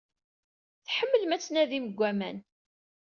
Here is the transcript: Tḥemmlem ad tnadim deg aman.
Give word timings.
Tḥemmlem 0.87 1.31
ad 1.35 1.41
tnadim 1.41 1.85
deg 1.87 1.99
aman. 2.09 2.37